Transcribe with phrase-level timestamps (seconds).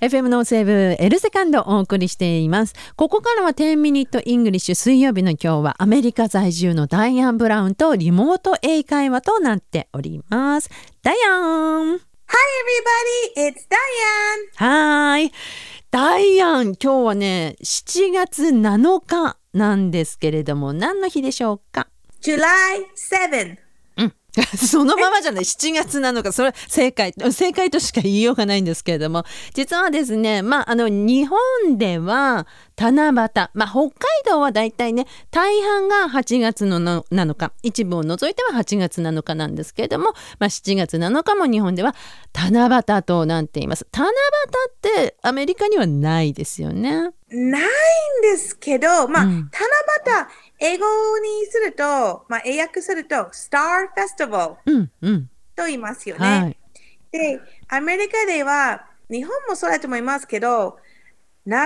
[0.00, 2.74] FM ノースウェブエルセカンドをお送りしています。
[2.96, 10.70] ここからは10 minute English 水曜日の今日はアメリカ在住のダイアン・ブラウンとリモート英会話となっております。
[11.02, 12.36] ダイアン Hi
[13.36, 14.64] everybody, it's Diane.
[14.64, 15.32] はーい。
[15.90, 21.88] ダイアン、今日はね、7月7日なんですけれども、何の日でしょうか
[22.22, 22.38] ？July
[22.96, 23.58] 7th.
[24.56, 25.44] そのままじゃない。
[25.44, 29.24] 7月なのかそれは正解正解としか言いようがないんですけれども。
[29.54, 32.46] 実はですねまああの日本では
[32.76, 33.90] 七夕まあ北海
[34.26, 41.94] 道はだいたいね大半が8月のの7日一部を除いては8月7日なんですけれども、まあ、7月7日も日本では
[42.32, 43.86] 七夕となっています。
[43.92, 44.10] 七夕
[44.68, 47.10] ってアメリカにはないですよね。
[47.30, 47.64] ないん
[48.22, 49.50] ですけど、まあ、うん。
[49.52, 50.86] 七夕、英語
[51.18, 53.28] にすると、まあ、英訳すると、
[54.20, 56.26] Star Festival うんうんと言いますよね。
[56.26, 56.56] はい
[57.12, 60.78] で、アメリカでは、日本もそうだと思いますけど、
[61.44, 61.58] 流れ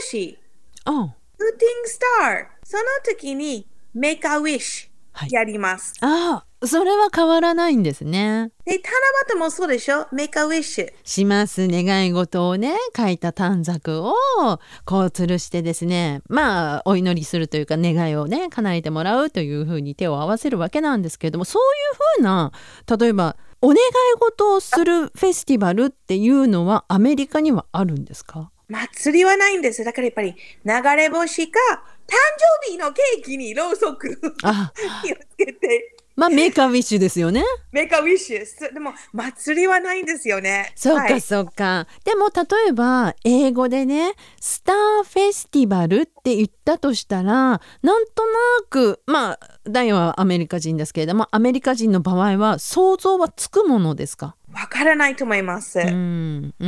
[0.00, 0.38] 星、
[0.84, 1.14] あ Shooting
[2.24, 4.95] Star、その時に Make a Wish はい
[5.30, 5.94] やります。
[6.00, 8.78] あそれは変わらないんですねで、
[9.28, 10.92] 七夕もそうでしょ ?Make a Wish。
[11.04, 14.14] します願い事をね書いた短冊を
[14.84, 22.52] こう吊るしてですねまあお祈りするというか願いをね叶えてもらうというふうに手を合わせるわけなんですけれどもそういうふうな
[22.98, 23.80] 例えばお願い
[24.18, 28.50] 事をするフェスティバルっていうのはアメリカにはあるんですか？
[28.68, 29.84] 祭りはないんです。
[29.84, 31.58] だからやっぱり流れ星か
[32.06, 32.14] 誕
[32.66, 34.72] 生日のケーキにろうそくあ。
[35.02, 37.44] 火をつけてまあメーカーウィッシュですよね。
[37.72, 40.72] メイカーウィッシュでも祭りはないんですよね。
[40.74, 48.32] そうかはいそうか、でも例えば英語でねスターフェスティバルって言ったとしたらなんとな
[48.70, 54.36] くまあダイヤはアメリカ人ですけれどもアメリカ人の場合は想像はつくものですか？
[54.54, 55.80] わからないと思います。
[55.80, 56.66] うんうんう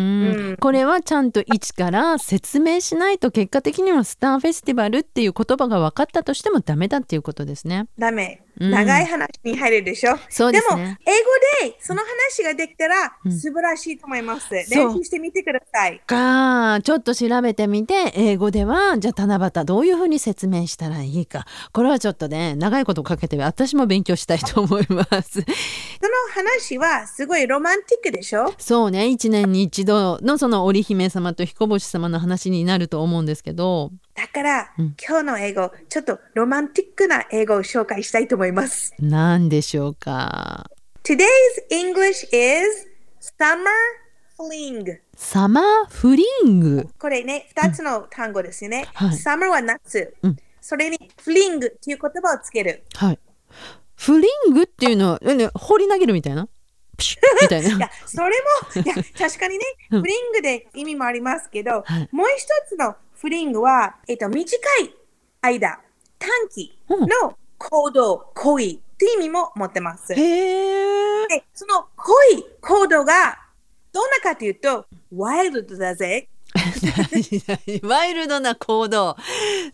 [0.52, 7.86] んこれはちゃんと一から説明しないと結果的にはスターフェスティバルっていう言葉が分かったとしてもダメだっていうことですね。
[7.98, 8.42] ダメ。
[8.60, 10.18] うん長い話に入るでしょ？
[10.28, 11.16] そうですも、ね英語
[11.62, 14.50] でその話ができたらうん素晴らしいと思います。
[14.52, 16.00] 練そう習してみてください。
[16.06, 25.40] かちょっと調べてみて英語ではじゃあ七夕どういうふうに説明したらいいかこれはちょっとね長いことかけて私も勉強したいと思います。
[25.40, 25.44] その
[26.34, 28.52] 話はすごいロマンティックでしょ？
[28.58, 38.92] そうね一年に一度のその織姫様と彦星様の話になると思うんですけどだから、うん今日の英語、ちょっとロマンティックな英語を紹介したいと思います。
[38.98, 40.68] 何でしょうか
[41.08, 41.24] Today's
[41.70, 42.86] English is
[43.18, 43.64] Summer
[44.36, 45.00] Fling。
[45.16, 48.86] サマーフリングこれね、二つの単語ですよね。
[48.92, 49.08] はい。
[49.12, 50.14] Summer は夏。
[50.22, 50.36] うん。
[50.60, 52.84] それに Fling っていう言葉をつける。
[52.92, 53.18] はい。
[53.96, 56.46] フリングっていうのは、えね、放り投げるみたいな？
[57.40, 58.36] みたいいやな、それ
[58.76, 60.00] も、いや、 確かにね、うん。
[60.02, 62.08] フリングで意味もありますけど、はい。
[62.12, 64.94] もう一つのフリングは、えっと、短い
[65.40, 65.80] 間、
[66.18, 70.12] 短期の行動、行為っていう意味も持ってます。
[70.12, 70.77] へえ
[71.28, 73.38] で、その行為、行動が、
[73.92, 76.28] どんなかというと、ワイルドだぜ。
[77.82, 79.16] ワイルドな行動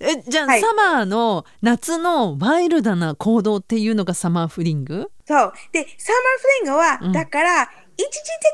[0.01, 5.11] えじゃあ、はいサマーの夏のワイルドな行動っていうのがサマーフリング？
[5.27, 5.53] そう。
[5.73, 8.11] で、サマーフリングは、うんだから、一時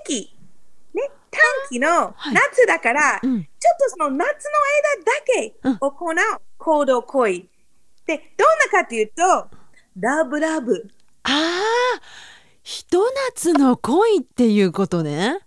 [0.07, 0.37] 的、
[0.95, 1.41] ね、短
[1.71, 7.33] 期のはい夏だから、うんちょっとその夏の間だけうん行う行動行為。
[8.07, 9.49] で、どんなかというと、
[9.99, 10.89] ラブラブ。
[11.25, 12.01] ああ
[12.63, 15.39] ひと夏の恋っていうことね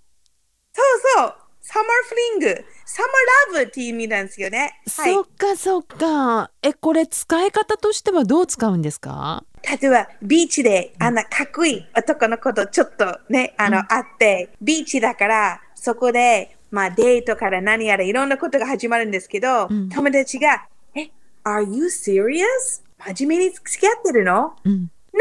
[0.74, 0.86] そう
[1.18, 1.36] そう。
[1.62, 2.66] サマーフリング。
[2.86, 4.82] サマーラブっていう意味なんですよね。
[4.98, 5.22] はいそ。
[5.22, 9.44] っかそっかえこれ使い方としてはどう使うんですか？
[9.64, 21.12] 例えば、ビーチで、あんなかっこいい男の子とちょっとね、あの、会って、ビーチだから、そこで、まあ、デートから何やらいろんなことが始まるんですけど、うん友達が、え、
[21.46, 22.84] are you serious?
[23.16, 24.54] 真面目に付き合ってるの？
[24.66, 25.20] うん ?No!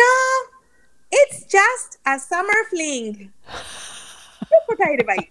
[1.53, 3.29] Just a summer fling.
[4.69, 5.29] 答えればいい。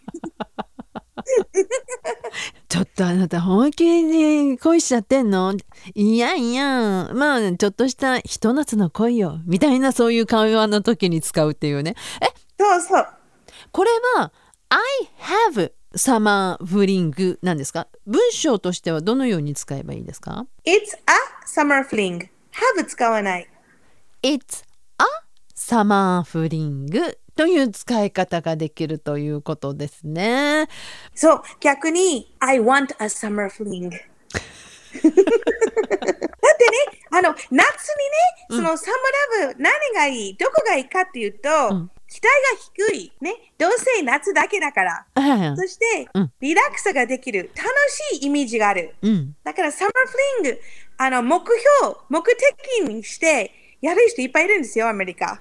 [2.70, 5.56] ちょっとあなた本気に恋しちゃってんの？
[5.96, 12.28] いやいやまあちょっとしたひと夏の恋よみたいなそういう会話の時に使うっていうねえ？
[12.60, 13.08] そうそう。
[13.72, 14.32] これは
[14.70, 14.80] I
[15.56, 17.88] have summer fling なんですか？
[18.06, 21.18] 文章としてはどのように使えばいいですか？It's a
[21.48, 22.30] summer fling.
[22.78, 23.50] have 使わない。
[24.22, 24.64] It's
[25.72, 30.68] a summer fling という使い方ができるということですね。
[31.16, 33.90] そう、逆に、I want a summer fling.
[33.92, 33.98] だ
[35.00, 35.18] ってね、
[37.12, 37.66] あの、夏にね、
[38.50, 41.40] そのサマーラブ、何がいい、どこがいいかっていうと、
[42.10, 42.28] 期待
[42.90, 43.14] が低い。
[43.22, 43.54] ね。
[43.58, 45.06] どうせ夏だけだから。
[45.16, 47.50] はいそして、うんリラックスができる。
[47.56, 47.70] 楽
[48.14, 48.96] しいイメージがある。
[49.02, 49.36] うん。
[49.46, 50.62] だから、サマーフリング、
[50.98, 55.40] あの、目標、目的にして、やる人いっぱいいるんですよ、アメリカ。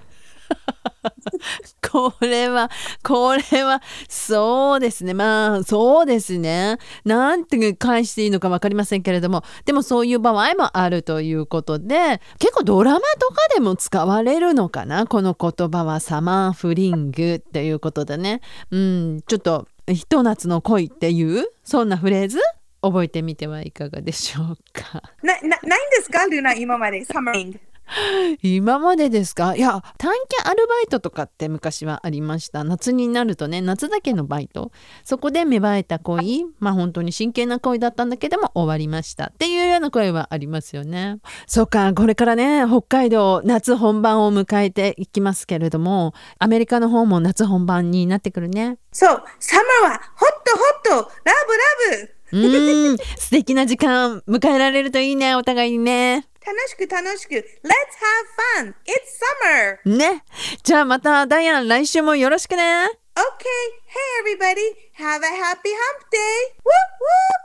[1.91, 2.71] これは、
[3.03, 5.15] これは、そうですね。
[5.15, 6.79] まあ、そうですね。
[7.05, 18.41] なんて返していいのか分かりませんけれども、でもそういう場合もあるということで、結構ドラマとかでも使われるのかなこの言葉はサマーフリングっていうことでね。
[18.71, 22.39] うん、ちょっと、ひと夏の恋っていう、そんなフレーズ？
[22.83, 25.03] 覚えてみてはいかがでしょうか。
[25.23, 26.27] な、な、ないんですか？
[26.27, 27.61] ルナ、今まで、サマーリング。
[28.43, 29.55] 今までですか？
[29.57, 32.65] いや短期アルバイトとかって昔はありました。
[32.65, 34.71] 夏になるとね夏だけのバイト。
[35.05, 39.27] そこで芽生えた恋まあ本当に真剣な恋だったんだけども終わりました。
[39.27, 41.19] っていうような声はありますよね。
[41.47, 48.79] そうかこれからね北海道夏本番を迎えていきますけれどもアメリカの方も夏本番になってくるね。
[48.93, 50.29] そう、サマーは、ホッ
[50.91, 51.33] トホット、ラ
[51.93, 52.15] ブラブ。
[52.33, 57.42] うーん素敵な時間迎えられるといいねお互いにね楽しく楽しく、Let's
[58.62, 58.74] have fun!
[58.86, 59.98] It's summer!
[59.98, 60.24] ね
[60.64, 63.48] じゃあまたダイアン来週もよろしくね Okay,
[63.88, 64.60] hey everybody,
[64.98, 66.54] have a happy hump day!
[66.64, 67.36] Whoop whoop!